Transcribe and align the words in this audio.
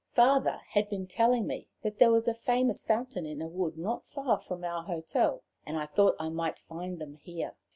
Father 0.13 0.61
had 0.69 0.89
been 0.89 1.05
telling 1.05 1.45
me 1.45 1.67
that 1.83 1.99
there 1.99 2.09
was 2.11 2.27
a 2.27 2.33
famous 2.33 2.81
fountain 2.81 3.27
in 3.27 3.39
a 3.39 3.45
wood 3.47 3.77
not 3.77 4.07
far 4.07 4.39
from 4.39 4.63
our 4.63 4.81
hotel, 4.81 5.43
and 5.63 5.77
I 5.77 5.85
thought 5.85 6.15
I 6.19 6.29
might 6.29 6.57
find 6.57 6.97
them 6.97 7.13
here. 7.17 7.53